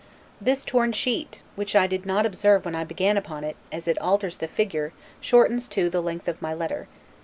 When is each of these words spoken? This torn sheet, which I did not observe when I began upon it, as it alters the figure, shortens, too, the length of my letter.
This 0.41 0.65
torn 0.65 0.93
sheet, 0.93 1.43
which 1.55 1.75
I 1.75 1.85
did 1.85 2.07
not 2.07 2.25
observe 2.25 2.65
when 2.65 2.73
I 2.73 2.83
began 2.83 3.17
upon 3.17 3.43
it, 3.43 3.55
as 3.71 3.87
it 3.87 3.99
alters 3.99 4.37
the 4.37 4.47
figure, 4.47 4.93
shortens, 5.19 5.67
too, 5.67 5.91
the 5.91 6.01
length 6.01 6.27
of 6.27 6.41
my 6.41 6.55
letter. 6.55 6.87